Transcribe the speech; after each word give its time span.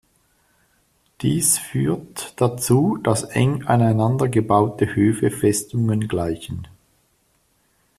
Dies 1.21 1.59
führt 1.59 2.33
dazu, 2.41 2.97
dass 3.03 3.21
eng 3.23 3.61
aneinander 3.67 4.29
gebaute 4.29 4.95
Höfe 4.95 5.29
Festungen 5.29 6.07
gleichen. 6.07 6.67